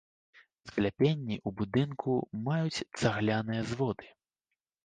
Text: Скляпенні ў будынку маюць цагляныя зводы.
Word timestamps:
Скляпенні 0.69 1.35
ў 1.37 1.49
будынку 1.59 2.11
маюць 2.47 2.85
цагляныя 3.03 3.61
зводы. 3.75 4.13